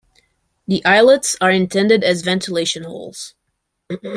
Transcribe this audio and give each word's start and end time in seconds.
The 0.67 0.83
eyelets 0.83 1.37
are 1.41 1.51
intended 1.51 2.03
as 2.03 2.23
ventilation 2.23 2.85
holes. 2.85 3.35